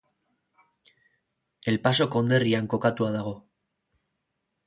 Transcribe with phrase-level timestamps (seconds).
[1.73, 3.37] El Paso konderrian kokatua dago.